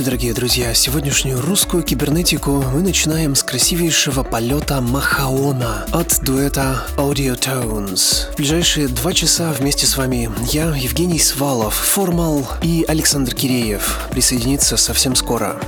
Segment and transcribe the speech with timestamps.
[0.00, 0.74] Ночи, дорогие друзья.
[0.74, 8.32] Сегодняшнюю русскую кибернетику мы начинаем с красивейшего полета Махаона от дуэта Audio Tones.
[8.32, 14.76] В ближайшие два часа вместе с вами я, Евгений Свалов, Формал и Александр Киреев присоединится
[14.76, 15.60] совсем скоро.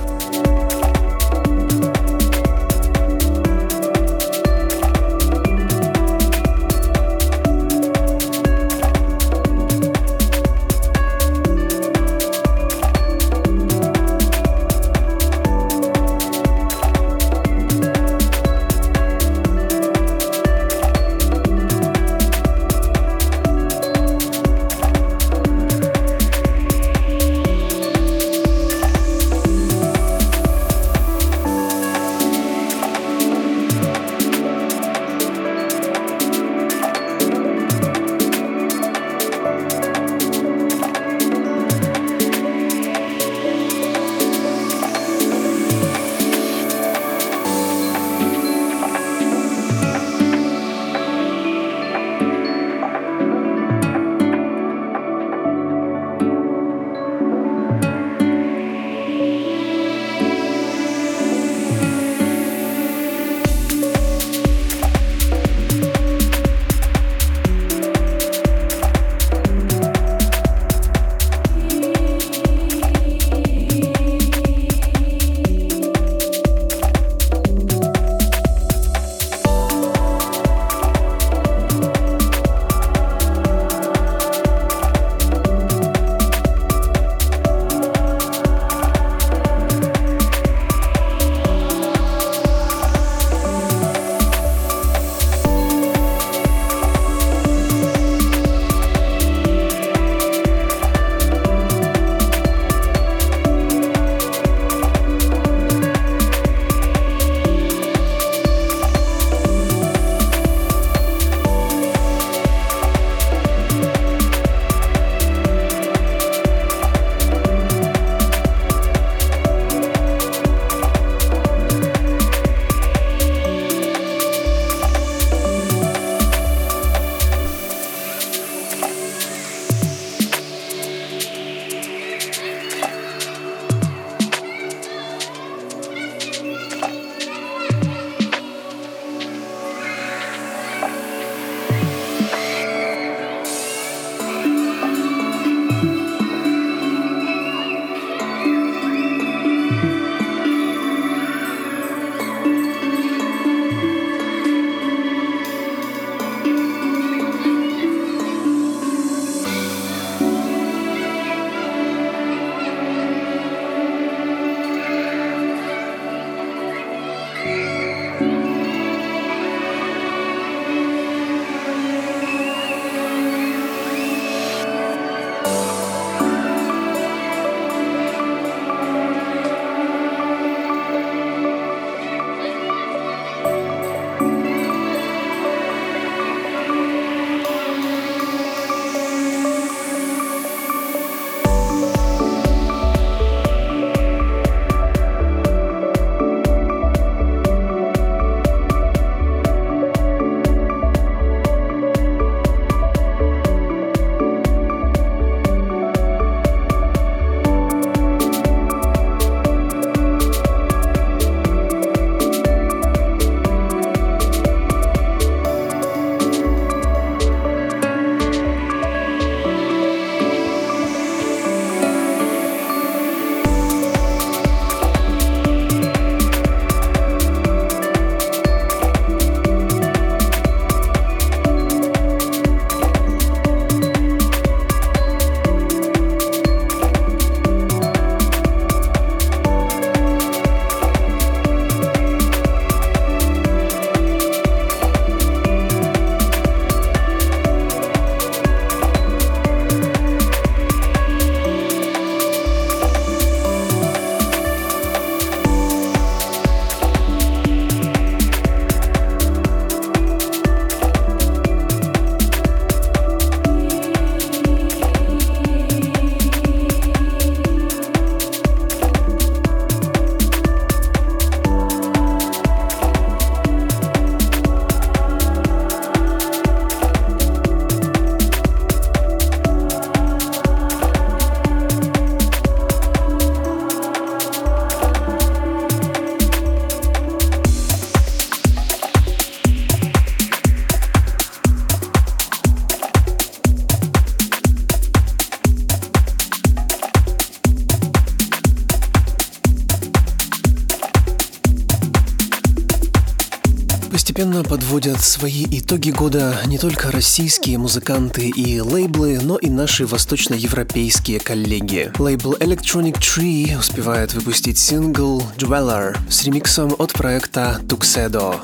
[304.23, 311.19] Постепенно подводят свои итоги года не только российские музыканты и лейблы, но и наши восточноевропейские
[311.19, 311.91] коллеги.
[311.99, 318.39] Лейбл Electronic Tree успевает выпустить сингл Dweller с ремиксом от проекта Tuxedo.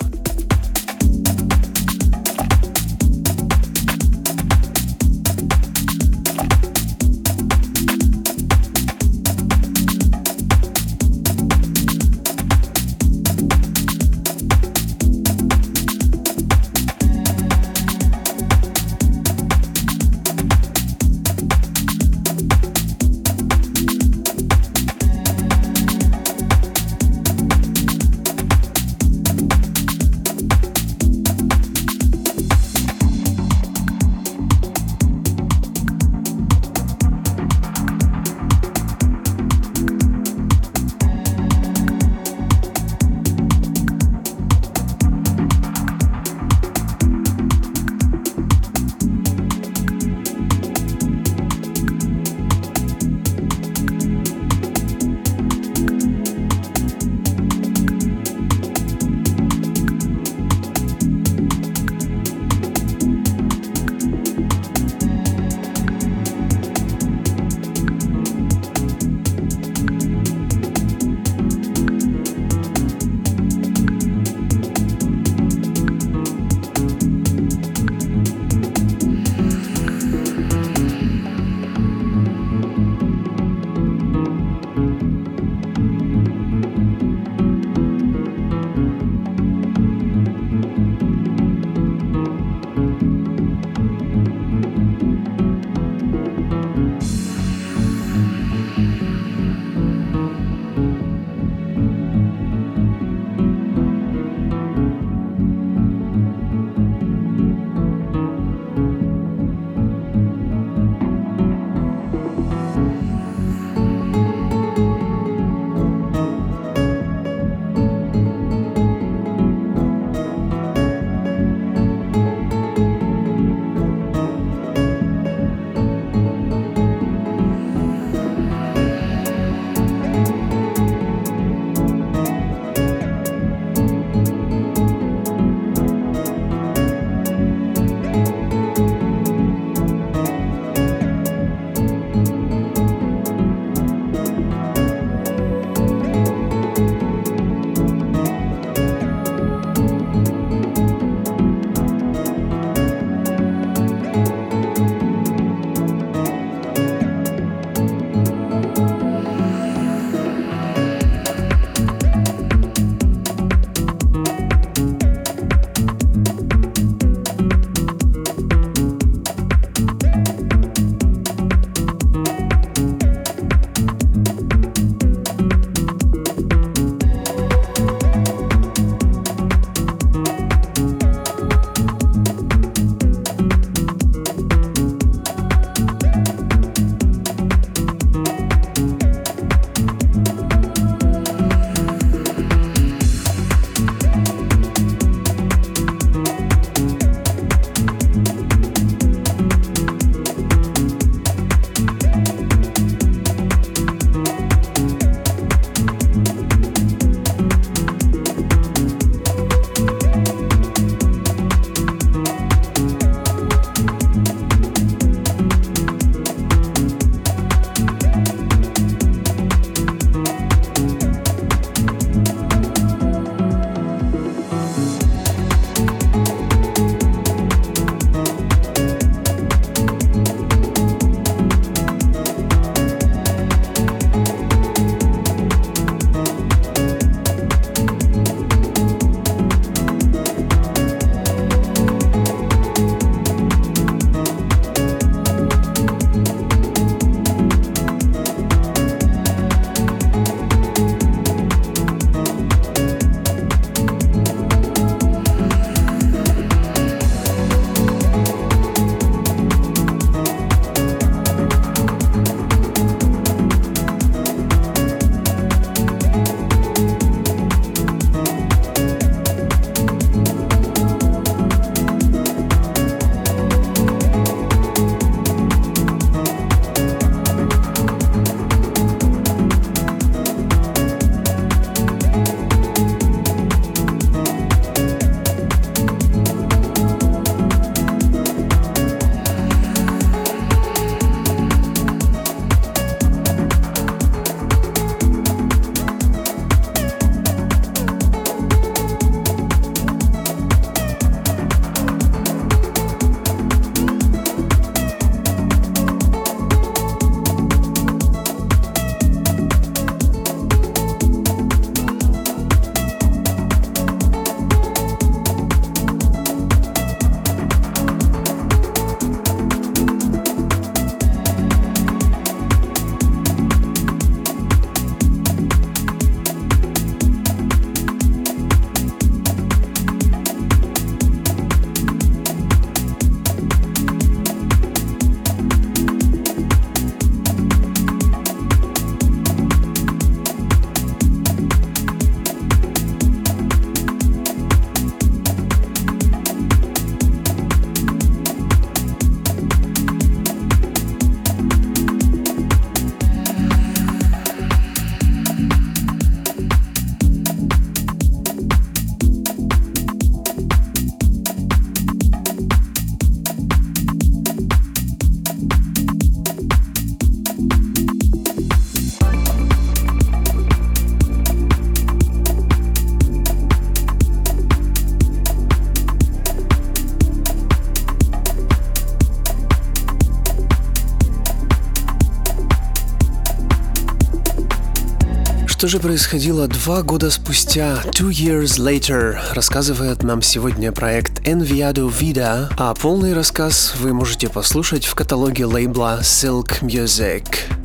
[385.70, 392.74] Же происходило два года спустя, two years later, рассказывает нам сегодня проект Enviado Vida, а
[392.74, 397.59] полный рассказ вы можете послушать в каталоге лейбла Silk Music.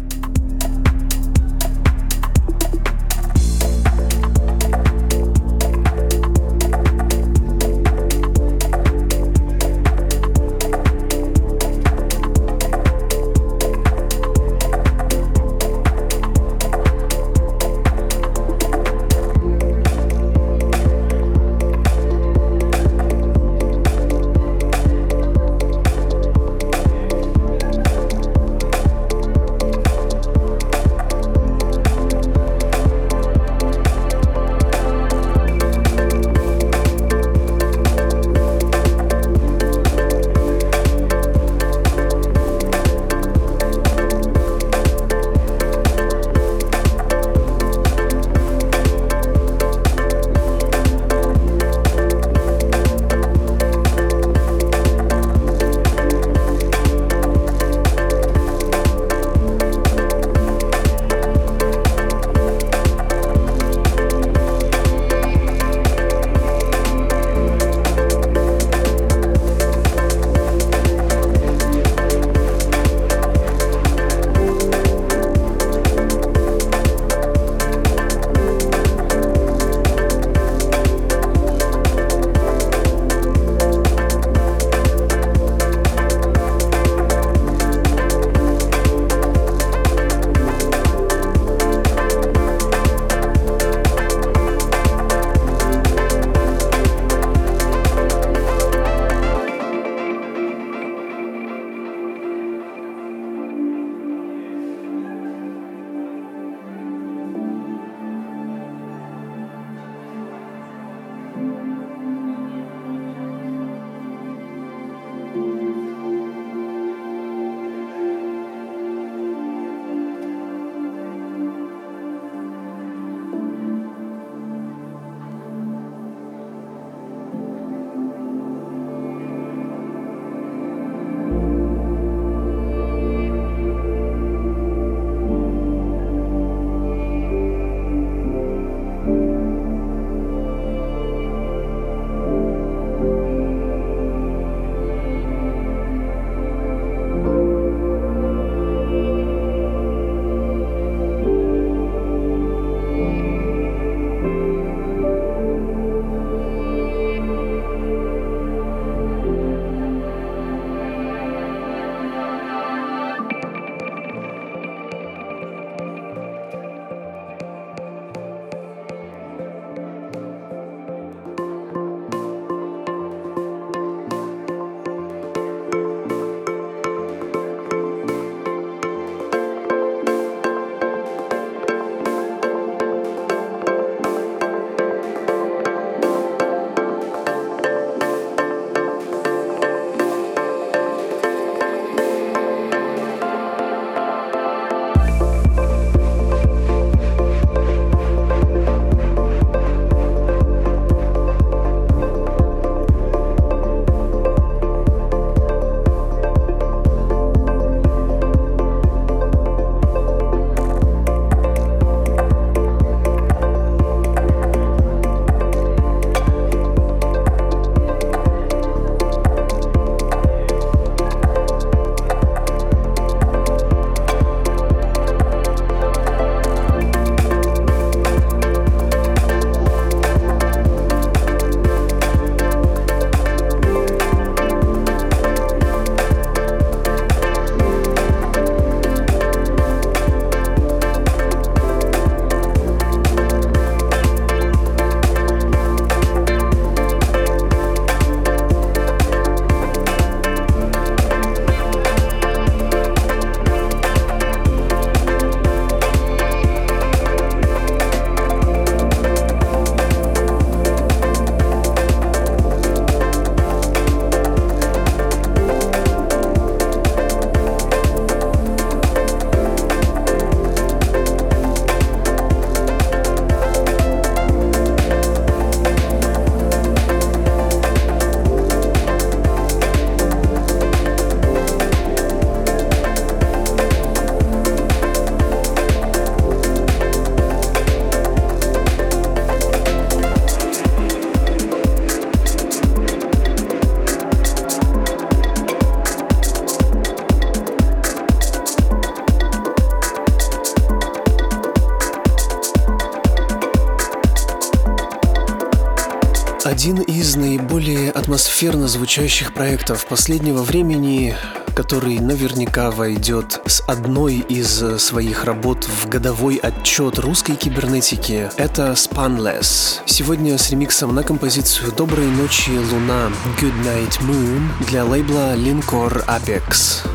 [308.44, 311.16] Атмосферно звучащих проектов последнего времени,
[311.56, 318.28] который наверняка войдет с одной из своих работ в годовой отчет русской кибернетики.
[318.36, 319.80] Это Spanless.
[319.86, 326.93] Сегодня с ремиксом на композицию «Доброй ночи, Луна» Good Night Moon для лейбла Linkor Apex.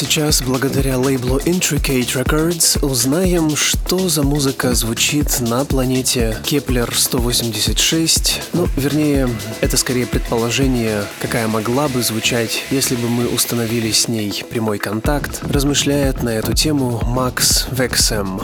[0.00, 8.40] Сейчас, благодаря лейблу Intricate Records, узнаем, что за музыка звучит на планете Кеплер 186.
[8.54, 9.28] Ну, вернее,
[9.60, 15.42] это скорее предположение, какая могла бы звучать, если бы мы установили с ней прямой контакт,
[15.42, 18.40] размышляет на эту тему Макс Вексем.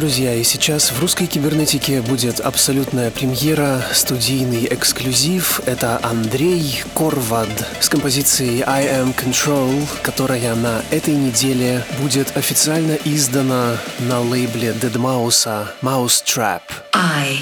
[0.00, 5.60] Друзья, и сейчас в русской кибернетике будет абсолютная премьера, студийный эксклюзив.
[5.66, 7.50] Это Андрей Корвад
[7.82, 14.94] с композицией I Am Control, которая на этой неделе будет официально издана на лейбле Dead
[14.94, 16.62] Mouse Mouse Trap.
[16.94, 17.36] I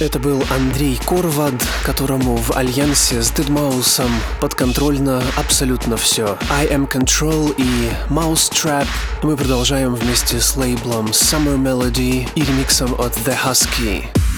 [0.00, 1.52] Это был Андрей Корвад,
[1.84, 4.10] которому в альянсе с Дедмаусом
[4.40, 6.38] подконтрольно абсолютно все.
[6.48, 8.86] I Am Control и Mousetrap.
[9.22, 14.29] Мы продолжаем вместе с лейблом Summer Melody и ремиксом от The Husky.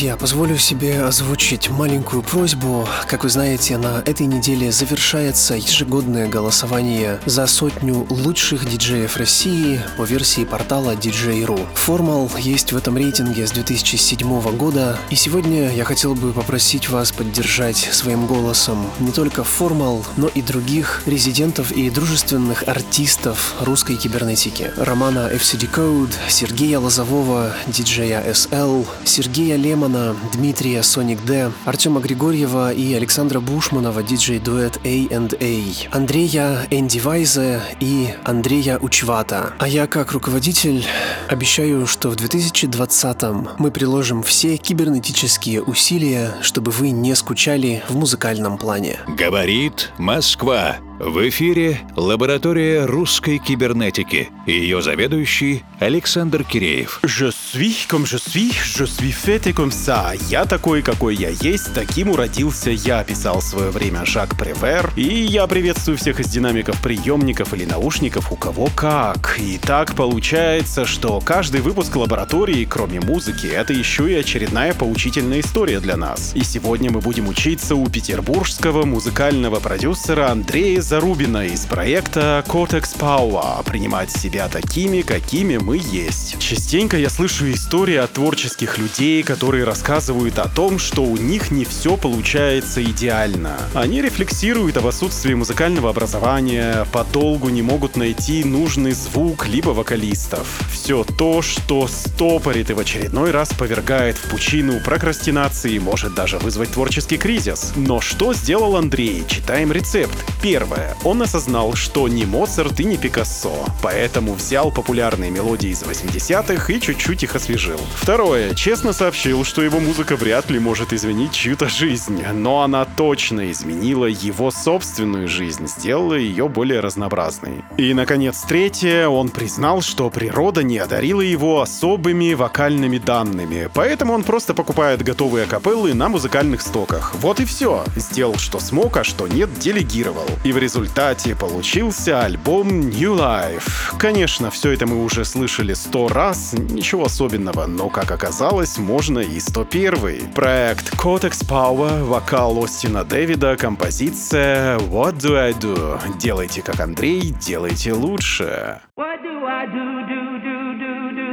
[0.00, 2.88] Друзья, позволю себе озвучить маленькую просьбу.
[3.06, 10.04] Как вы знаете, на этой неделе завершается ежегодное голосование за сотню лучших диджеев России по
[10.04, 11.66] версии портала DJ.ru.
[11.74, 17.12] Формал есть в этом рейтинге с 2007 года, и сегодня я хотел бы попросить вас
[17.12, 24.72] поддержать своим голосом не только Формал, но и других резидентов и дружественных артистов русской кибернетики.
[24.78, 32.72] Романа FCD Code, Сергея Лозового, диджея SL, Сергея Лема Лемона, Дмитрия Соник Д, Артема Григорьева
[32.72, 39.54] и Александра Бушманова, диджей-дуэт A&A, Андрея Энди Вайзе и Андрея Учвата.
[39.58, 40.84] А я как руководитель
[41.28, 43.22] обещаю, что в 2020
[43.58, 49.00] мы приложим все кибернетические усилия, чтобы вы не скучали в музыкальном плане.
[49.08, 50.76] Говорит Москва.
[51.00, 57.00] В эфире лаборатория русской кибернетики ее заведующий Александр Киреев.
[57.02, 60.12] Je suis comme je suis, je suis fait comme ça.
[60.28, 64.92] Я такой, какой я есть, таким уродился я, писал в свое время Жак Превер.
[64.96, 69.38] И я приветствую всех из динамиков приемников или наушников, у кого как.
[69.38, 75.80] И так получается, что каждый выпуск лаборатории, кроме музыки, это еще и очередная поучительная история
[75.80, 76.32] для нас.
[76.34, 83.64] И сегодня мы будем учиться у петербургского музыкального продюсера Андрея Зарубина из проекта Cortex Power
[83.64, 86.36] принимать себя такими, какими мы есть.
[86.40, 91.64] Частенько я слышу истории от творческих людей, которые рассказывают о том, что у них не
[91.64, 93.56] все получается идеально.
[93.72, 100.60] Они рефлексируют об отсутствии музыкального образования, подолгу не могут найти нужный звук либо вокалистов.
[100.72, 106.72] Все то, что стопорит и в очередной раз повергает в пучину прокрастинации может даже вызвать
[106.72, 107.74] творческий кризис.
[107.76, 109.22] Но что сделал Андрей?
[109.28, 110.18] Читаем рецепт.
[110.42, 110.79] Первое.
[111.04, 116.80] Он осознал, что не Моцарт и не Пикассо, поэтому взял популярные мелодии из 80-х и
[116.80, 117.80] чуть-чуть их освежил.
[117.96, 118.54] Второе.
[118.54, 124.06] Честно сообщил, что его музыка вряд ли может изменить чью-то жизнь, но она точно изменила
[124.06, 127.64] его собственную жизнь, сделала ее более разнообразной.
[127.76, 129.08] И, наконец, третье.
[129.08, 135.46] Он признал, что природа не одарила его особыми вокальными данными, поэтому он просто покупает готовые
[135.46, 137.14] капеллы на музыкальных стоках.
[137.16, 137.84] Вот и все.
[137.96, 140.26] Сделал, что смог, а что нет, делегировал.
[140.44, 143.96] И в результате получился альбом New Life.
[143.98, 149.40] Конечно, все это мы уже слышали сто раз, ничего особенного, но, как оказалось, можно и
[149.40, 150.32] 101.
[150.32, 155.98] Проект Codex Power, вокал Остина Дэвида, композиция What Do I Do?
[156.18, 158.80] Делайте как Андрей, делайте лучше.
[158.96, 161.30] What do I do, do, do, do, do?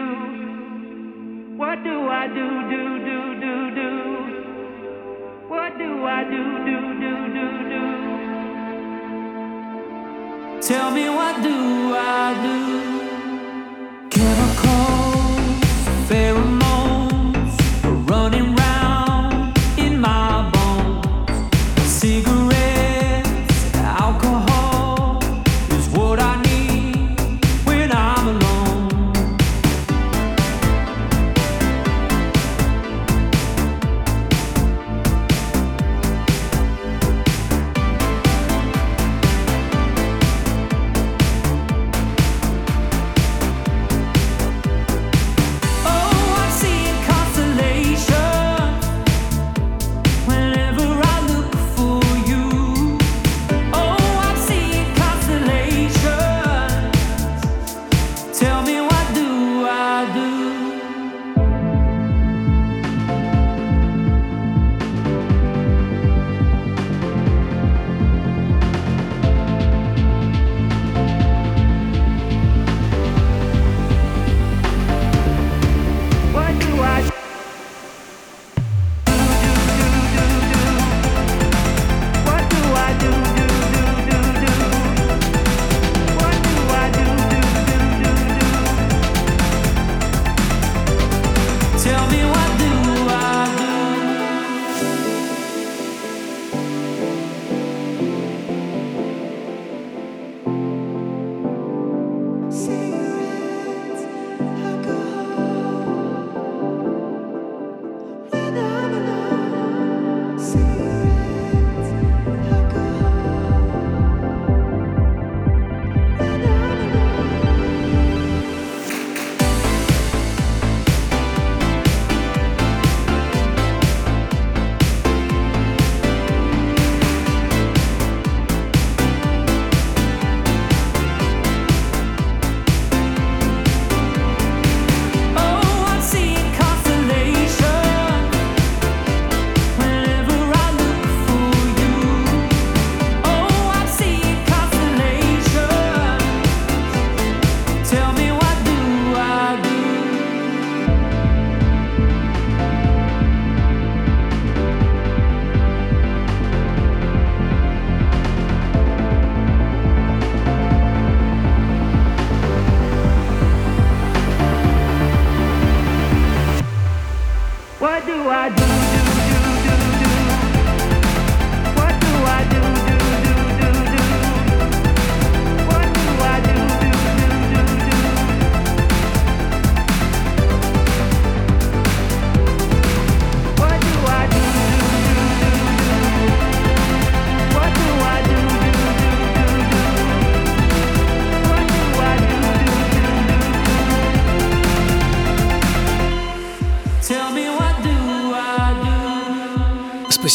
[5.50, 6.97] What do I do, do, do,
[10.62, 14.10] Tell me what do I do?
[14.10, 14.47] Chemicals,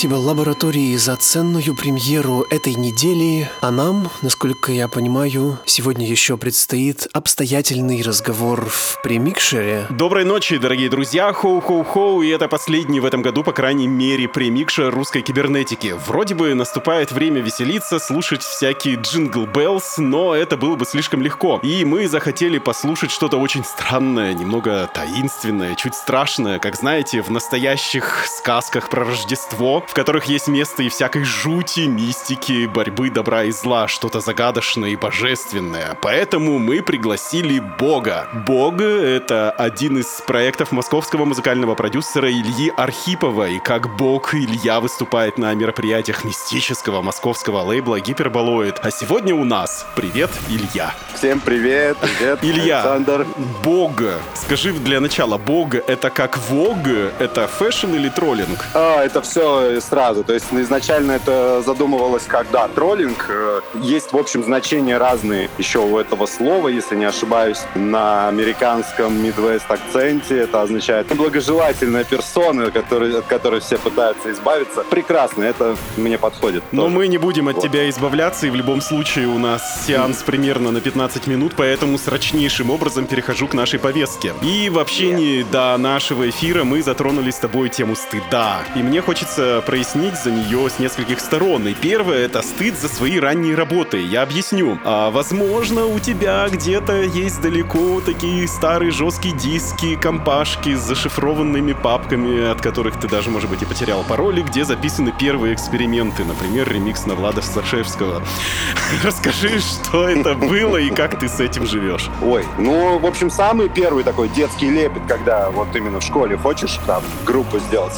[0.03, 3.49] спасибо лаборатории за ценную премьеру этой недели.
[3.61, 9.87] А нам, насколько я понимаю, сегодня еще предстоит обстоятельный разговор в премикшере.
[9.91, 11.33] Доброй ночи, дорогие друзья.
[11.33, 12.23] Хоу-хоу-хоу.
[12.23, 15.95] И это последний в этом году, по крайней мере, премикшер русской кибернетики.
[16.09, 21.61] Вроде бы наступает время веселиться, слушать всякие jingle bells, но это было бы слишком легко.
[21.63, 28.25] И мы захотели послушать что-то очень странное, немного таинственное, чуть страшное, как знаете, в настоящих
[28.27, 33.89] сказках про Рождество, в которых есть место и всякой жути, мистики, борьбы добра и зла,
[33.89, 35.99] что-то загадочное и божественное.
[36.01, 38.27] Поэтому мы пригласили Бога.
[38.47, 45.37] Бог— это один из проектов московского музыкального продюсера Ильи Архипова, и как Бог Илья выступает
[45.37, 48.81] на мероприятиях мистического московского лейбла Гиперболоид.
[48.83, 50.95] А сегодня у нас Привет, Илья.
[51.15, 53.27] Всем привет, привет, Илья, Александр.
[53.63, 54.01] Бог.
[54.35, 56.79] Скажи для начала, Бог— это как Vogue,
[57.19, 58.65] это фэшн или троллинг?
[58.73, 60.25] А, это все сразу.
[60.25, 63.27] То есть изначально это задумывалось как, да, троллинг.
[63.29, 67.61] Э, Есть, в общем, значения разные еще у этого слова, если не ошибаюсь.
[67.75, 74.85] На американском Midwest акценте это означает благожелательная персона, который, от которой все пытаются избавиться.
[74.91, 76.63] Прекрасно, это мне подходит.
[76.73, 76.95] Но тоже.
[76.95, 77.65] мы не будем от Вот.
[77.65, 82.71] тебя избавляться, и в любом случае у нас сеанс примерно на 15 минут, поэтому срочнейшим
[82.71, 84.33] образом перехожу к нашей повестке.
[84.43, 88.61] И в общении до нашего эфира мы затронули с тобой тему стыда.
[88.77, 91.67] И мне хочется прояснить за нее с нескольких сторон.
[91.67, 94.03] И первое— это стыд за свои ранние работы.
[94.03, 94.79] Я объясню.
[94.85, 102.51] А, возможно, у тебя где-то есть далеко такие старые жесткие диски, компашки с зашифрованными папками,
[102.51, 107.07] от которых ты даже, может быть, и потерял пароли, где записаны первые эксперименты, например, ремикс
[107.07, 108.23] на Влада Старшевского.
[109.03, 112.11] Расскажи, что это было и как ты с этим живешь.
[112.23, 116.79] Ой, ну, в общем, самый первый такой детский лепет, когда вот именно в школе хочешь
[116.87, 117.95] там группу сделать,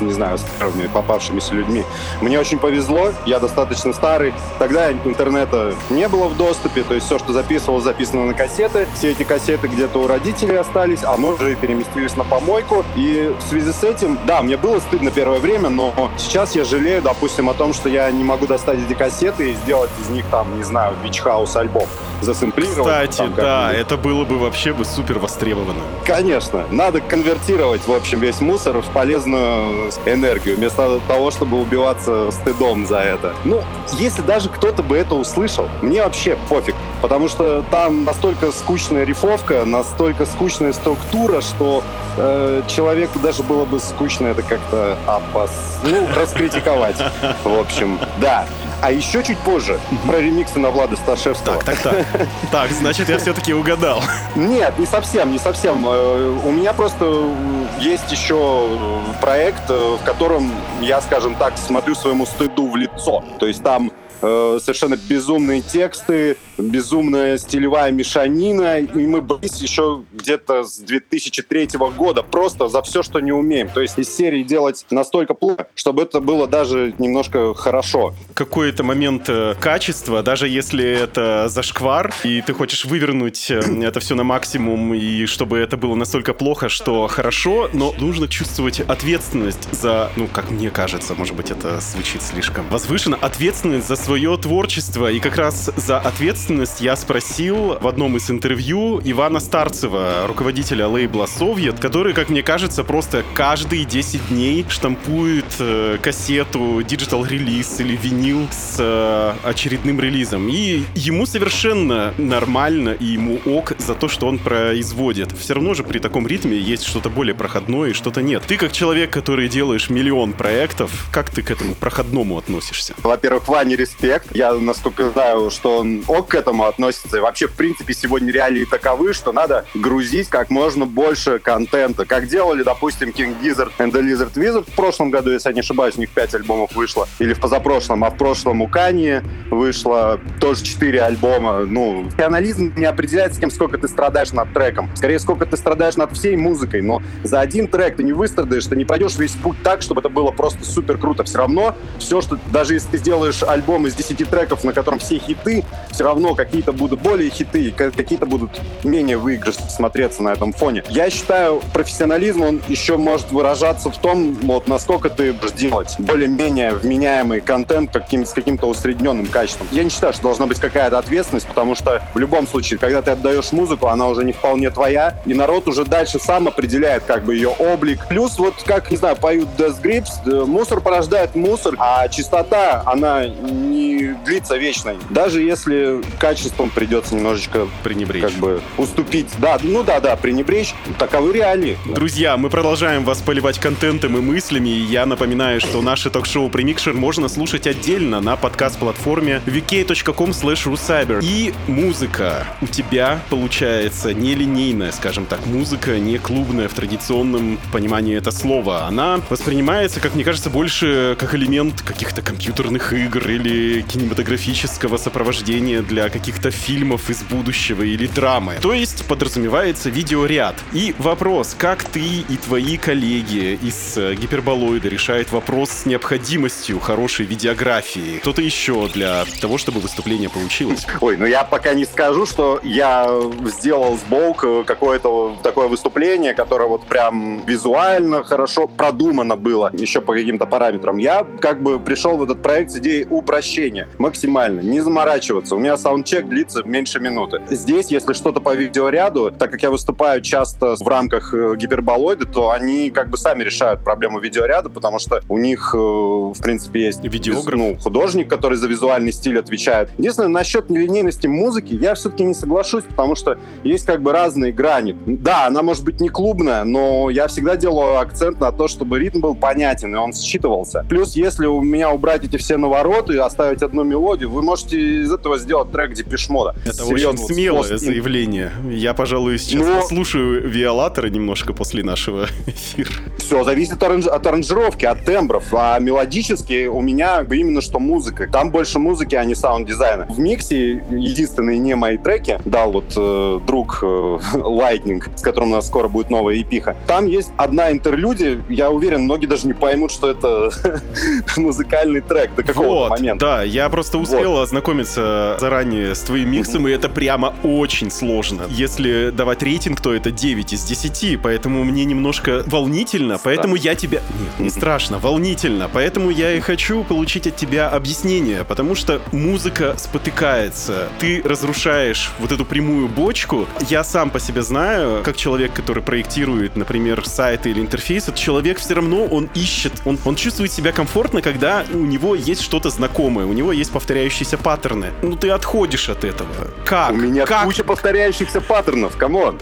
[0.00, 1.84] не знаю, с первыми попавшимися людьми.
[2.20, 4.34] Мне очень повезло, я достаточно старый.
[4.58, 8.86] Тогда интернета не было в доступе, то есть все, что записывал, записано на кассеты.
[8.94, 12.84] Все эти кассеты где-то у родителей остались, а мы уже переместились на помойку.
[12.96, 17.02] И в связи с этим, да, мне было стыдно первое время, но сейчас я жалею,
[17.02, 20.56] допустим, о том, что я не могу достать эти кассеты и сделать из них там,
[20.56, 21.86] не знаю, beach house альбом
[22.20, 23.10] засэмплировать.
[23.10, 25.80] Кстати, там да, это было бы вообще бы супер востребовано.
[26.04, 32.86] Конечно, надо конвертировать, в общем, весь мусор в полезную энергию, вместо того, чтобы убиваться стыдом
[32.86, 33.34] за это.
[33.44, 33.62] Ну,
[33.98, 39.64] если даже кто-то бы это услышал, мне вообще пофиг, потому что там настолько скучная рифовка,
[39.64, 41.82] настолько скучная структура, что
[42.16, 45.50] э, человеку даже было бы скучно это как-то опас...
[45.84, 46.96] ну, раскритиковать.
[47.44, 48.46] В общем, да.
[48.82, 51.62] А еще чуть позже про ремиксы на Влада Старшевского.
[51.62, 52.06] Так, так, так.
[52.50, 54.02] Так, значит, я все-таки угадал.
[54.34, 55.84] Нет, не совсем, не совсем.
[55.86, 60.50] Э, У меня просто э, есть еще э, проект, в котором
[60.80, 63.22] я, скажем так, смотрю своему стыду в лицо.
[63.38, 70.78] То есть там совершенно безумные тексты, безумная стилевая мешанина, и мы бились еще где-то с
[70.78, 73.68] 2003 года просто за все, что не умеем.
[73.68, 78.14] То есть из серии делать настолько плохо, чтобы это было даже немножко хорошо.
[78.34, 84.14] Какой-то момент э, качества, даже если это зашквар, и ты хочешь вывернуть э, это все
[84.14, 90.10] на максимум, и чтобы это было настолько плохо, что хорошо, но нужно чувствовать ответственность за,
[90.16, 95.10] ну, как мне кажется, может быть, это звучит слишком возвышенно, ответственность за свое творчество.
[95.10, 96.49] И как раз за ответственность
[96.80, 102.82] я спросил в одном из интервью Ивана Старцева, руководителя лейбла «Совет», который, как мне кажется,
[102.82, 110.48] просто каждые 10 дней штампует э, кассету, digital -релиз или винил с э, очередным релизом.
[110.48, 115.30] И ему совершенно нормально и ему ок за то, что он производит.
[115.38, 118.42] Все равно же при таком ритме есть что-то более проходное и что-то нет.
[118.46, 122.94] Ты как человек, который делаешь миллион проектов, как ты к этому проходному относишься?
[122.98, 124.34] Во-первых, Ване респект.
[124.34, 127.16] Я, насколько знаю, что он ок этому относится.
[127.16, 132.04] И вообще, в принципе, сегодня реалии таковы, что надо грузить как можно больше контента.
[132.04, 135.60] Как делали, допустим, King Gizzard and the Lizard Wizard в прошлом году, если я не
[135.60, 137.08] ошибаюсь, у них 5 альбомов вышло.
[137.18, 138.04] Или в позапрошлом.
[138.04, 139.20] А в прошлом у Кани
[139.50, 141.60] вышло тоже 4 альбома.
[141.60, 144.90] Ну, анализм не определяется тем, сколько ты страдаешь над треком.
[144.96, 146.82] Скорее, сколько ты страдаешь над всей музыкой.
[146.82, 150.08] Но за один трек ты не выстрадаешь, ты не пройдешь весь путь так, чтобы это
[150.08, 151.24] было просто супер круто.
[151.24, 155.18] Все равно все, что даже если ты сделаешь альбом из 10 треков, на котором все
[155.18, 160.84] хиты, все равно какие-то будут более хиты, какие-то будут менее выигрышно смотреться на этом фоне.
[160.88, 166.72] Я считаю, профессионализм, он еще может выражаться в том, вот насколько ты будешь делать более-менее
[166.72, 169.66] вменяемый контент каким, с каким-то усредненным качеством.
[169.72, 173.10] Я не считаю, что должна быть какая-то ответственность, потому что в любом случае, когда ты
[173.12, 177.34] отдаешь музыку, она уже не вполне твоя, и народ уже дальше сам определяет как бы
[177.34, 178.06] ее облик.
[178.08, 183.26] Плюс вот как, не знаю, поют Death Grips, э, мусор порождает мусор, а чистота, она
[183.26, 183.89] не
[184.24, 184.96] длится вечной.
[185.10, 188.22] Даже если качеством придется немножечко Пренебречь.
[188.22, 189.28] как бы уступить.
[189.38, 190.74] Да, ну да, да, пренебречь.
[190.98, 191.78] Таковы реалии.
[191.86, 196.94] Друзья, мы продолжаем вас поливать контентом и мыслями, и я напоминаю, что наше ток-шоу Премикшер
[196.94, 205.46] можно слушать отдельно на подкаст-платформе vk.com slash И музыка у тебя получается нелинейная, скажем так,
[205.46, 208.86] музыка не клубная в традиционном понимании это слова.
[208.86, 216.08] Она воспринимается, как мне кажется, больше как элемент каких-то компьютерных игр или кинематографического сопровождения для
[216.08, 218.54] каких-то фильмов из будущего или драмы.
[218.60, 220.56] То есть подразумевается видеоряд.
[220.72, 227.24] И вопрос, как ты и твои коллеги из э, гиперболоида решают вопрос с необходимостью хорошей
[227.26, 228.18] видеографии?
[228.18, 230.86] Кто-то еще для того, чтобы выступление получилось?
[231.00, 233.08] Ой, ну я пока не скажу, что я
[233.44, 240.14] сделал с Болк какое-то такое выступление, которое вот прям визуально хорошо продумано было, еще по
[240.14, 240.98] каким-то параметрам.
[240.98, 245.54] Я как бы пришел в этот проект с идеей упрощения максимально, не заморачиваться.
[245.54, 247.42] У меня саундчек длится меньше минуты.
[247.50, 252.50] Здесь, если что-то по видеоряду, так как я выступаю часто в рамках э, гиперболоида, то
[252.50, 257.04] они как бы сами решают проблему видеоряда, потому что у них, э, в принципе, есть
[257.04, 257.58] Видеограф.
[257.58, 259.90] ну, художник, который за визуальный стиль отвечает.
[259.98, 264.96] Единственное, насчет нелинейности музыки я все-таки не соглашусь, потому что есть как бы разные грани.
[265.04, 269.20] Да, она может быть не клубная, но я всегда делаю акцент на то, чтобы ритм
[269.20, 270.86] был понятен, и он считывался.
[270.88, 275.12] Плюс, если у меня убрать эти все навороты и оставить одну мелодию, вы можете из
[275.12, 276.54] этого сделать трек Депешмода.
[276.64, 278.50] Это очень смелое заявление.
[278.70, 282.90] Я, пожалуй, сейчас Но- послушаю Виолатора немножко после нашего эфира.
[283.18, 285.44] Все зависит оранж- от аранжировки, от тембров.
[285.52, 288.28] А мелодически у меня именно что музыка.
[288.30, 290.06] Там больше музыки, а не саунд-дизайна.
[290.08, 293.86] В миксе единственные не мои треки дал вот э, друг э,
[294.34, 296.76] Lightning, с которым у нас скоро будет новая эпиха.
[296.86, 298.40] Там есть одна интерлюдия.
[298.48, 300.50] Я уверен, многие даже не поймут, что это
[301.36, 303.24] музыкальный трек до какого-то Вот, момента.
[303.26, 308.42] да, я просто успел ознакомиться заранее с твоим миксом, и это прямо очень сложно.
[308.48, 314.00] Если давать рейтинг, то это 9 из 10, поэтому мне немножко волнительно, поэтому я тебя...
[314.20, 319.74] Нет, не страшно, волнительно, поэтому я и хочу получить от тебя объяснение, потому что музыка
[319.78, 323.46] спотыкается, ты разрушаешь вот эту прямую бочку.
[323.68, 328.58] Я сам по себе знаю, как человек, который проектирует, например, сайты или интерфейс, этот человек
[328.58, 333.26] все равно, он ищет, он, он чувствует себя комфортно, когда у него есть что-то знакомое,
[333.26, 334.92] у него есть повторяющиеся паттерны.
[335.02, 336.28] Ну ты отходишь от этого.
[336.64, 336.92] Как?
[336.92, 337.44] У меня как?
[337.44, 339.38] куча повторяющихся паттернов, come on.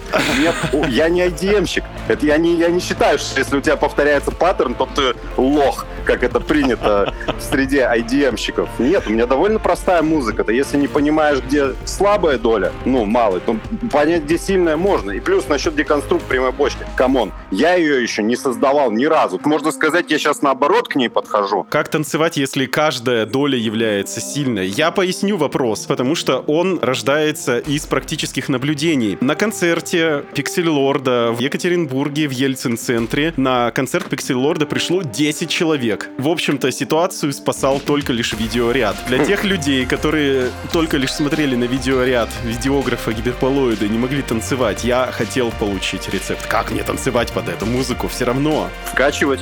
[0.89, 1.85] Я не IDM-щик.
[2.09, 5.87] Это я не, я не считаю, что если у тебя повторяется паттерн, то ты лох,
[6.05, 8.68] как это принято в среде IDM-щиков.
[8.79, 10.45] Нет, у меня довольно простая музыка.
[10.45, 13.57] Ты если не понимаешь, где слабая доля, ну, малая, то
[13.93, 15.12] понять, где сильная можно.
[15.12, 16.87] И плюс насчет деконструкции прямой бочки.
[16.97, 19.41] Come on, я ее еще не создавал ни разу.
[19.45, 21.66] Можно сказать, я сейчас наоборот к ней подхожу.
[21.70, 24.69] Как танцевать, если каждая доля является сильной?
[24.69, 29.19] Я поясню вопрос, потому что он рождается из практических наблюдений.
[29.21, 36.09] На концерте Pixelord 'а в Екатеринбурге в Ельцин-центре на концерт Pixelord 'а пришло 10 человек.
[36.19, 38.97] В общем-то, ситуацию спасал только лишь видеоряд.
[39.09, 44.85] Для тех людей, которые только лишь смотрели на видеоряд видеографа Гиперболоида и не могли танцевать,
[44.85, 46.47] я хотел получить рецепт.
[46.47, 48.09] Как мне танцевать под эту музыку?
[48.09, 48.69] Все равно.
[48.85, 49.41] вкачивать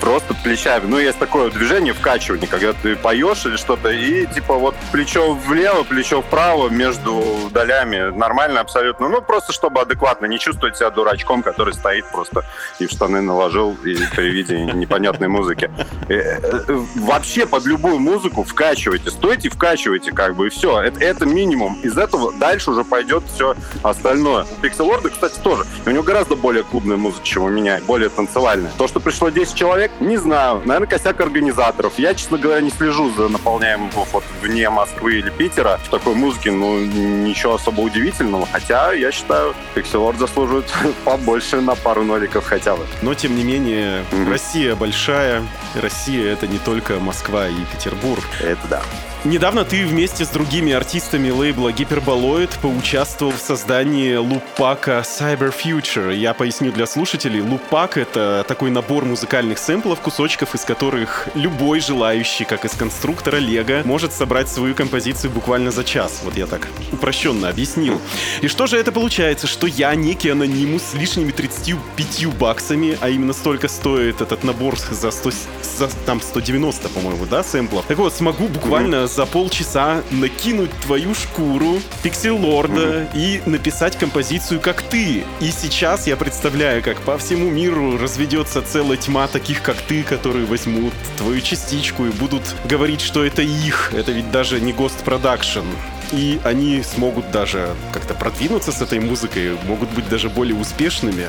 [0.00, 0.86] просто плечами.
[0.86, 5.82] Ну, есть такое движение вкачивание, когда ты поешь или что-то, и типа вот плечо влево,
[5.84, 8.16] плечо вправо между долями.
[8.16, 9.08] Нормально абсолютно.
[9.08, 12.44] Ну, просто чтобы адекватно не чувствовать себя дурачком, который стоит просто
[12.78, 15.70] и в штаны наложил и при виде непонятной музыки.
[16.08, 19.10] Э, э, Вообще под любую музыку вкачивайте.
[19.10, 20.80] Стойте, вкачивайте, как бы, и все.
[20.80, 21.80] Это, это минимум.
[21.82, 24.46] Из этого дальше уже пойдет все остальное.
[24.62, 25.64] Пикселорда, кстати, тоже.
[25.86, 28.70] У него гораздо более клубная музыка, чем у меня, более танцевальная.
[28.78, 30.62] То, что пришло 10 человек, не знаю.
[30.64, 31.98] Наверное, косяк организаторов.
[31.98, 36.52] Я, честно говоря, не слежу за наполняемым вот вне Москвы или Питера в такой музыке.
[36.52, 38.46] Ну, ничего особо удивительного.
[38.50, 40.66] Хотя, я считаю, Пикселорд заслуживает
[41.04, 42.86] побольше на пару ноликов хотя бы.
[43.02, 44.30] Но, тем не менее, Мгм.
[44.30, 45.42] Россия большая.
[45.74, 48.24] Россия— это не только Москва и Петербург.
[48.40, 48.82] Это да.
[49.24, 56.14] Недавно ты вместе с другими артистами лейбла Гиперболоид поучаствовал в создании лупака Cyber Future.
[56.14, 57.40] Я поясню для слушателей.
[57.40, 63.82] Лупак— это такой набор музыкальных сэмплов, кусочков, из которых любой желающий, как из конструктора Лего,
[63.84, 66.20] может собрать свою композицию буквально за час.
[66.22, 68.00] Вот я так упрощенно объяснил.
[68.40, 69.48] И что же это получается?
[69.48, 75.10] Что я, некий анонимус с лишними 35 баксами, а именно столько стоит этот набор за,
[75.10, 75.30] 100,
[75.76, 77.84] за там 190, по-моему, да, сэмплов?
[77.86, 85.24] Так вот, смогу буквально за полчаса накинуть твою шкуру пикселорда и написать композицию как ты.
[85.40, 90.46] И сейчас я представляю, как по всему миру разведется целая тьма таких, как ты, которые
[90.46, 93.92] возьмут твою частичку и будут говорить, что это их.
[93.94, 95.64] Это ведь даже не Ghost Production.
[96.12, 101.26] И они смогут даже как-то продвинуться с этой музыкой, могут быть даже более успешными.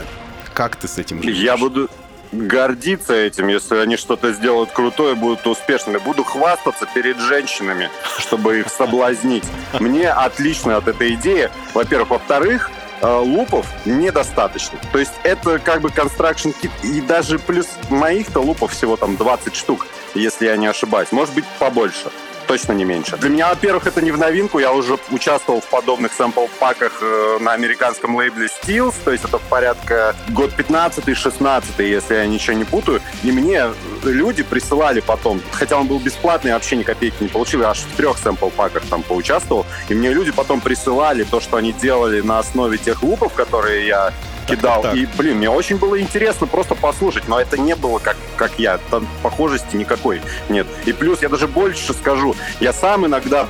[0.53, 1.37] Как ты с этим живешь?
[1.37, 1.89] Я буду
[2.31, 5.97] гордиться этим, если они что-то сделают крутое, будут успешными.
[5.97, 9.45] Буду хвастаться перед женщинами, чтобы их соблазнить.
[9.79, 11.49] Мне отлично от этой идеи.
[11.73, 12.09] Во-первых.
[12.09, 12.71] Во-вторых,
[13.01, 14.79] э, лупов недостаточно.
[14.91, 16.71] То есть это как бы construction kit.
[16.83, 21.11] И даже плюс моих-то лупов всего там 20 штук, если я не ошибаюсь.
[21.11, 22.09] Может быть, побольше
[22.49, 23.15] точно не меньше.
[23.17, 24.57] Для меня, во-первых, это не в новинку.
[24.57, 30.15] Я уже участвовал в подобных сэмпл-паках э, на американском лейбле Steels, то есть это порядка
[30.29, 33.01] год 15-16, если я ничего не путаю.
[33.23, 33.65] И мне
[34.03, 37.81] люди присылали потом, хотя он был бесплатный, я вообще ни копейки не получил, я аж
[37.81, 39.67] в трех сэмпл-паках там поучаствовал.
[39.87, 44.11] И мне люди потом присылали то, что они делали на основе тех лупов, которые я
[44.55, 44.81] кидал.
[44.81, 44.95] так.
[44.95, 48.79] И, блин, мне очень было интересно просто послушать, но это не было как, как я.
[48.89, 50.67] Там похожести никакой нет.
[50.85, 53.47] И плюс, я даже больше скажу, я сам иногда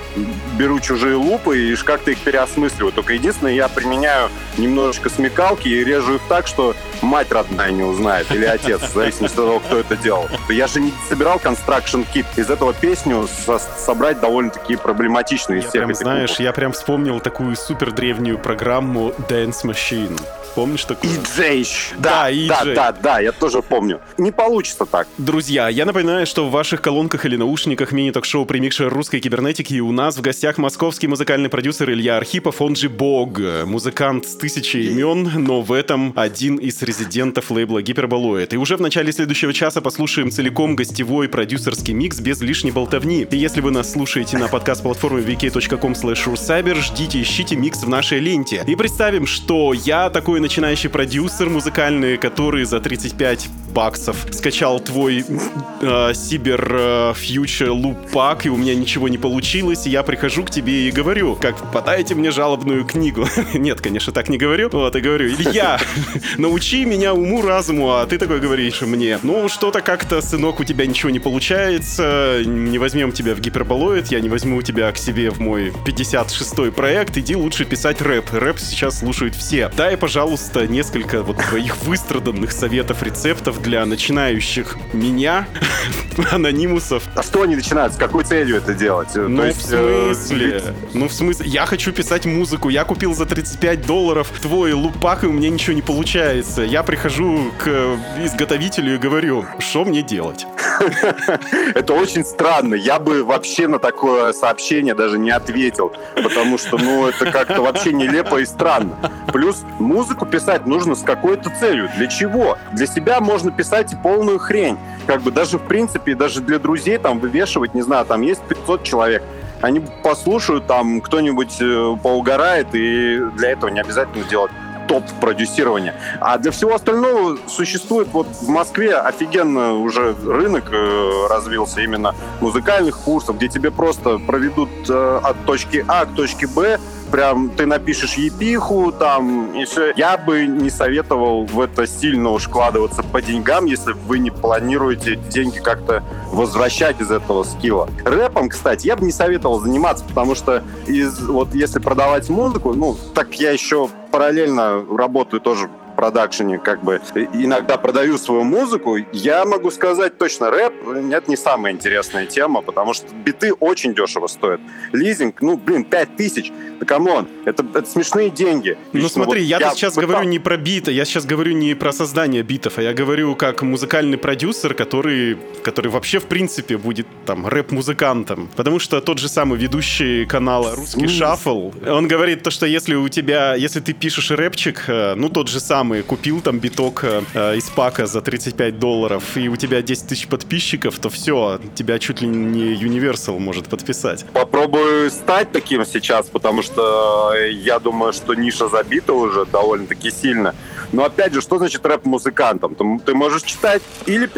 [0.57, 2.91] беру чужие лупы и как-то их переосмысливаю.
[2.91, 8.29] Только единственное, я применяю немножечко смекалки и режу их так, что мать родная не узнает,
[8.31, 10.27] или отец, в зависимости от того, кто это делал.
[10.49, 12.25] Я же не собирал Construction Kit.
[12.35, 16.43] Из этого песню со- собрать довольно-таки проблематично из Я всех прям, этих знаешь, лупов.
[16.43, 20.19] я прям вспомнил такую супер древнюю программу Dance Machine.
[20.55, 21.13] Помнишь такую?
[21.13, 21.93] EJ.
[21.97, 22.47] Да, Да, EJ.
[22.47, 23.99] да, да, да, я тоже помню.
[24.17, 25.07] Не получится так.
[25.17, 29.91] Друзья, я напоминаю, что в ваших колонках или наушниках мини-ток-шоу «Примикшер русской кибернетики» и у
[29.91, 35.31] нас в гостях московский музыкальный продюсер Илья Архипов, он же Бог, музыкант с тысячей имен,
[35.37, 38.53] но в этом один из резидентов лейбла Гиперболоид.
[38.53, 43.27] И уже в начале следующего часа послушаем целиком гостевой продюсерский микс без лишней болтовни.
[43.29, 48.63] И если вы нас слушаете на подкаст-платформе vk.com cyber ждите, ищите микс в нашей ленте.
[48.65, 56.11] И представим, что я такой начинающий продюсер музыкальный, который за 35 баксов скачал твой э,
[56.11, 60.87] Cyber Future Loop Pack, и у меня ничего не получилось, и я прихожу к тебе
[60.87, 63.27] и говорю, как, подайте мне жалобную книгу.
[63.53, 64.69] Нет, конечно, так не говорю.
[64.71, 65.79] Вот, и говорю, Илья,
[66.37, 71.09] научи меня уму-разуму, а ты такой говоришь мне, ну, что-то как-то, сынок, у тебя ничего
[71.09, 75.71] не получается, не возьмем тебя в гиперболоид, я не возьму тебя к себе в мой
[75.85, 78.25] 56-й проект, иди лучше писать рэп.
[78.31, 79.69] Рэп сейчас слушают все.
[79.75, 85.47] Дай, пожалуйста, несколько вот твоих выстраданных советов, рецептов для начинающих меня,
[86.31, 87.03] анонимусов.
[87.15, 87.93] А что они начинают?
[87.93, 89.09] С какой целью это делать?
[89.15, 90.63] Ну, То в э, смысле?
[90.93, 91.47] Ну, в смысле?
[91.47, 92.69] Я хочу писать музыку.
[92.69, 96.61] Я купил за 35 долларов твой лупак, и у меня ничего не получается.
[96.61, 100.45] Я прихожу к изготовителю и говорю, что мне делать?
[101.75, 102.75] Это очень странно.
[102.75, 107.93] Я бы вообще на такое сообщение даже не ответил, потому что, ну, это как-то вообще
[107.93, 108.97] нелепо и странно.
[109.31, 111.89] Плюс музыку писать нужно с какой-то целью.
[111.95, 112.57] Для чего?
[112.73, 114.77] Для себя можно писать и полную хрень.
[115.07, 118.83] Как бы даже, в принципе, даже для друзей там вывешивать, не знаю, там есть 500
[118.83, 119.23] человек.
[119.61, 124.51] Они послушают, там кто-нибудь э, поугарает, и для этого не обязательно делать
[124.89, 125.93] топ продюсирования.
[126.19, 132.97] А для всего остального существует вот в Москве офигенно уже рынок э, развился именно музыкальных
[132.97, 136.79] курсов, где тебе просто проведут э, от точки А к точке Б
[137.11, 139.93] прям ты напишешь епиху там и все.
[139.95, 145.15] Я бы не советовал в это сильно уж вкладываться по деньгам, если вы не планируете
[145.15, 147.89] деньги как-то возвращать из этого скилла.
[148.05, 152.95] Рэпом, кстати, я бы не советовал заниматься, потому что из, вот если продавать музыку, ну,
[153.13, 155.69] так я еще параллельно работаю тоже
[155.99, 157.01] продакшене, как бы
[157.33, 160.73] иногда продаю свою музыку, я могу сказать точно, рэп—
[161.11, 164.61] это не самая интересная тема, потому что биты очень дешево стоят.
[164.93, 168.77] Лизинг, ну, блин, 5 тысяч, да come on, это, это смешные деньги.
[168.93, 171.73] Ну Лично смотри, вот я, сейчас пытал- говорю не про биты, я сейчас говорю не
[171.73, 177.07] про создание битов, а я говорю как музыкальный продюсер, который, который вообще в принципе будет
[177.25, 178.49] там рэп-музыкантом.
[178.55, 183.09] Потому что тот же самый ведущий канала «Русский шаффл», он говорит то, что если у
[183.09, 187.55] тебя, если ты пишешь рэпчик, э, ну тот же самый самые, купил там биток э,
[187.55, 192.21] из пака за 35 долларов, и у тебя 10 тысяч подписчиков, то все, тебя чуть
[192.21, 194.25] ли не Universal может подписать.
[194.33, 200.53] Попробую стать таким сейчас, потому что э, я думаю, что ниша забита уже довольно-таки сильно.
[200.91, 202.99] Но опять же, что значит рэп-музыкантом?
[202.99, 204.29] Ты можешь читать или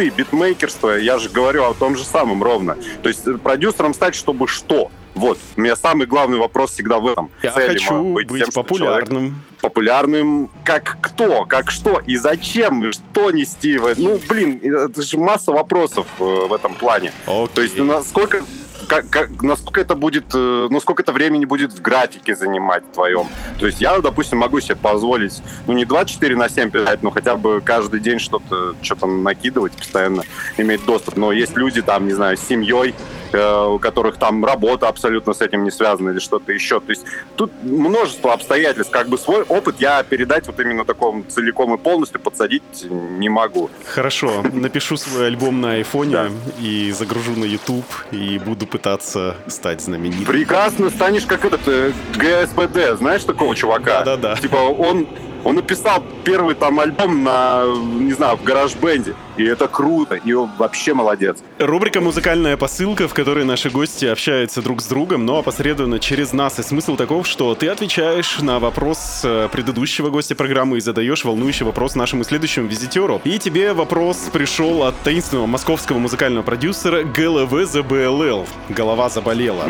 [0.00, 2.78] ты, битмейкерство, я же говорю о том же самом ровно.
[3.02, 4.90] То есть э, продюсером стать, чтобы что?
[5.14, 7.30] Вот, у меня самый главный вопрос всегда в этом.
[7.42, 9.42] Я Цели хочу быть, быть тем, популярным.
[9.60, 13.78] Популярным как кто, как что и зачем, что нести.
[13.98, 17.12] Ну, блин, это же масса вопросов э, в этом плане.
[17.26, 17.48] Окей.
[17.54, 18.42] То есть насколько
[18.90, 23.28] как, как, насколько это будет, э, ну, сколько это времени будет в графике занимать твоем.
[23.60, 27.36] То есть я, допустим, могу себе позволить, ну, не 24 на 7 писать, но хотя
[27.36, 30.24] бы каждый день что-то что накидывать, постоянно
[30.58, 31.16] иметь доступ.
[31.16, 32.96] Но есть люди, там, не знаю, с семьей,
[33.34, 36.80] у которых там работа абсолютно с этим не связана или что-то еще.
[36.80, 37.04] То есть
[37.36, 38.92] тут множество обстоятельств.
[38.92, 43.70] Как бы свой опыт я передать вот именно таком целиком и полностью подсадить не могу.
[43.84, 46.28] Хорошо, напишу свой альбом на айфоне Да.
[46.60, 50.24] и загружу на YouTube и буду пытаться стать знаменитым.
[50.26, 54.02] Прекрасно станешь как этот э, ГСПД, знаешь такого чувака?
[54.04, 54.36] Да-да-да.
[54.36, 55.06] Типа он,
[55.44, 57.64] он написал первый там альбом на,
[57.98, 59.14] не знаю, в гараж-бенде.
[59.36, 61.38] И это круто, и он вообще молодец.
[61.58, 66.58] Рубрика «Музыкальная посылка», в которой наши гости общаются друг с другом, но опосредованно через нас.
[66.58, 71.64] И смысл таков, что ты отвечаешь на вопрос э, предыдущего гостя программы и задаешь волнующий
[71.64, 73.22] вопрос нашему следующему визитеру.
[73.24, 78.46] И тебе вопрос пришел от таинственного московского музыкального продюсера ГЛВ ЗБЛЛ.
[78.68, 79.64] Голова заболела.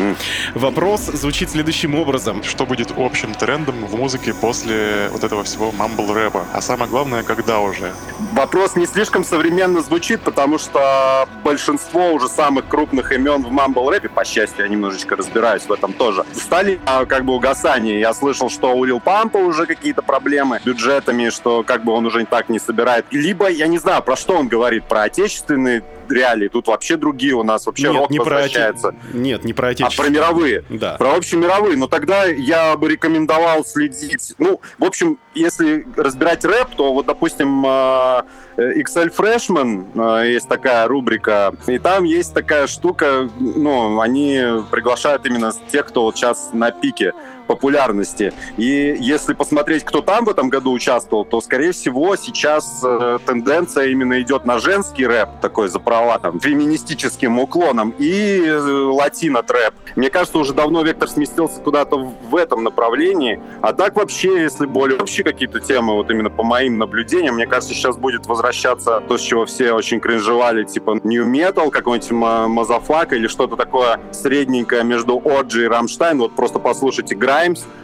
[0.53, 2.43] Вопрос звучит следующим образом.
[2.43, 6.45] Что будет общим трендом в музыке после вот этого всего мамбл рэпа?
[6.53, 7.91] А самое главное, когда уже?
[8.33, 14.23] Вопрос не слишком современно звучит, потому что большинство уже самых крупных имен в мамбл-рэпе, по
[14.25, 17.99] счастью, я немножечко разбираюсь в этом тоже, стали а, как бы угасание.
[17.99, 22.25] Я слышал, что у Лил Пампа уже какие-то проблемы бюджетами, что как бы он уже
[22.25, 23.05] так не собирает.
[23.11, 26.47] Либо, я не знаю, про что он говорит, про отечественные реалии.
[26.47, 28.95] Тут вообще другие у нас, вообще Нет, рок не про оте- возвращается.
[29.13, 30.03] Нет, не про А отечество.
[30.03, 30.63] про мировые.
[30.69, 30.95] Да.
[30.97, 31.77] Про общемировые.
[31.77, 34.33] Но тогда я бы рекомендовал следить.
[34.37, 38.23] Ну, в общем, если разбирать рэп, то вот, допустим, э,
[38.57, 44.41] э, XL Freshman, э, есть такая рубрика, и там есть такая штука, ну, они
[44.71, 47.13] приглашают именно тех, кто вот сейчас на пике
[47.51, 48.33] популярности.
[48.55, 53.87] И если посмотреть, кто там в этом году участвовал, то, скорее всего, сейчас э, тенденция
[53.87, 59.73] именно идет на женский рэп, такой за права, там, феминистическим уклоном, и э, латино-трэп.
[59.97, 63.41] Мне кажется, уже давно вектор сместился куда-то в этом направлении.
[63.61, 67.73] А так вообще, если более вообще какие-то темы, вот именно по моим наблюдениям, мне кажется,
[67.73, 73.11] сейчас будет возвращаться то, с чего все очень кринжевали, типа nu metal, какой-нибудь ма- Мазафак
[73.11, 76.17] или что-то такое средненькое между Оджи и Рамштайн.
[76.19, 77.40] Вот просто послушайте Граймс,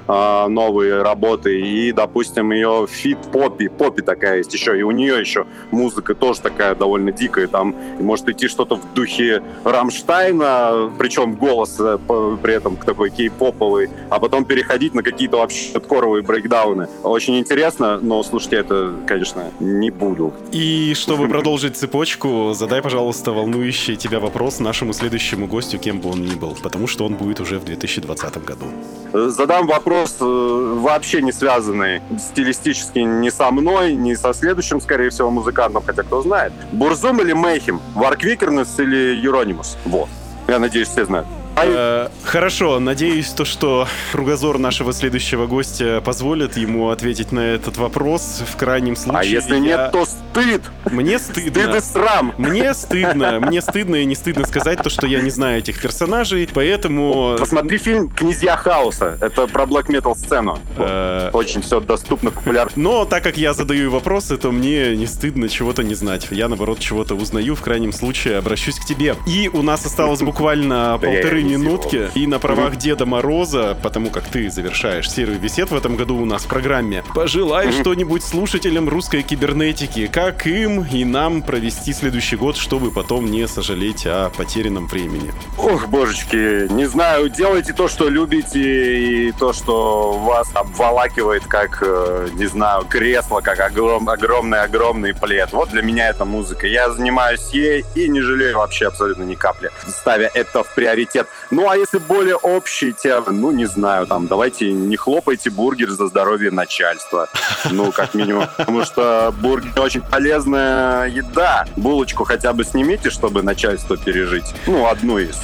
[0.07, 3.67] а, новые работы, и, допустим, ее feat Поппи.
[3.67, 7.47] Поппи такая есть еще, и у нее еще музыка тоже такая довольно дикая.
[7.47, 11.97] Там может идти что-то в духе Рамштайна, причем голос э,
[12.41, 16.87] при этом такой кей-поповый, а потом переходить на какие-то вообще хардкоровые брейкдауны.
[17.03, 20.33] Очень интересно, но слушайте, это, конечно, не буду.
[20.51, 26.21] И чтобы продолжить цепочку, задай, пожалуйста, волнующий тебя вопрос нашему следующему гостю, кем бы он
[26.21, 28.65] ни был, потому что он будет уже в 2020 году.
[29.13, 35.09] Э, Задам вопрос э, вообще не связанный стилистически ни со мной, ни со следующим, скорее
[35.09, 36.51] всего, музыкантом, хотя кто знает.
[36.73, 37.79] Бурзум или Мейхем?
[37.95, 39.77] Варквикернес или Юронимус?
[39.85, 40.09] Вот.
[40.49, 41.27] Я надеюсь, все знают.
[41.59, 47.77] А Э, Хорошо, надеюсь, то, что кругозор нашего следующего гостя позволит ему ответить на этот
[47.77, 48.43] вопрос.
[48.45, 49.19] В крайнем случае...
[49.19, 50.61] А если я- нет, то стыд!
[50.91, 51.75] Мне Стыд стыдно.
[51.75, 52.33] и срам!
[52.37, 56.47] Мне стыдно, мне стыдно и не стыдно сказать то, что я не знаю этих персонажей,
[56.53, 57.35] поэтому...
[57.39, 59.17] Посмотри фильм «Князья хаоса».
[59.21, 60.59] Это про блэк метал сцену.
[60.77, 62.71] э, Очень все доступно, популярно.
[62.75, 66.27] Но так как я задаю вопросы, то мне не стыдно чего-то не знать.
[66.31, 67.55] Я, наоборот, чего-то узнаю.
[67.55, 69.15] В крайнем случае обращусь к тебе.
[69.25, 72.09] И у нас осталось буквально полторы минутки.
[72.15, 76.25] И на правах Деда Мороза, потому как ты завершаешь серию бесед в этом году у
[76.25, 80.07] нас в программе, пожелай что-нибудь слушателям русской кибернетики.
[80.07, 85.33] Как им и нам провести следующий год, чтобы потом не сожалеть о потерянном времени.
[85.57, 92.29] Ох, божечки, не знаю, делайте то, что любите, и то, что вас обволакивает, как, э,
[92.33, 95.49] не знаю, кресло, как огром- огромный-огромный плед.
[95.51, 96.67] Вот для меня это музыка.
[96.67, 101.27] Я занимаюсь ей и не жалею вообще абсолютно ни капли, ставя это в приоритет.
[101.51, 106.07] Ну, а если более общие темы, ну, не знаю, там, давайте не хлопайте бургер за
[106.07, 107.29] здоровье начальства.
[107.71, 108.47] Ну, как минимум.
[108.57, 111.65] Потому что бургер очень полезная еда.
[111.75, 114.53] Булочку хотя бы снимите, чтобы начальство пережить.
[114.65, 115.37] Ну, одну из.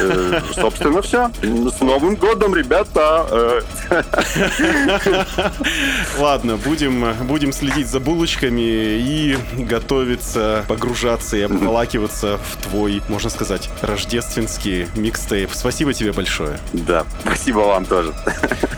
[0.00, 1.30] Э, Собственно, все.
[1.42, 3.26] С Новым годом, ребята!
[3.30, 4.02] Э,
[6.18, 13.70] Ладно, будем, будем следить за булочками и готовиться, погружаться и обволакиваться в твой, можно сказать,
[13.82, 15.50] рождественский микстейп.
[15.54, 16.58] Спасибо тебе большое.
[16.72, 18.12] Да, спасибо вам тоже.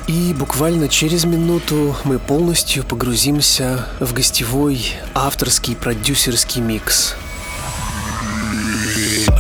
[0.07, 7.15] И буквально через минуту мы полностью погрузимся в гостевой авторский продюсерский микс.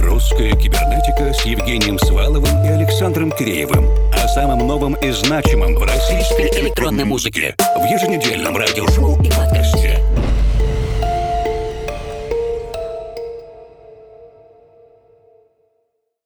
[0.00, 3.88] Русская кибернетика с Евгением Сваловым и Александром Киреевым.
[4.12, 7.54] О самом новом и значимом в российской электронной музыке.
[7.58, 10.07] В еженедельном радиошоу и подкасте.